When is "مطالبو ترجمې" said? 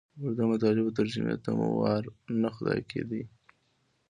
0.53-1.35